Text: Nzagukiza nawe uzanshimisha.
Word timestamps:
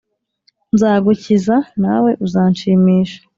Nzagukiza 0.73 1.55
nawe 1.81 2.11
uzanshimisha. 2.25 3.19